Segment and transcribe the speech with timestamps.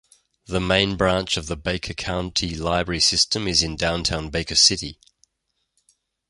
[0.47, 4.97] The main branch of the Baker County Library system is in downtown Baker City.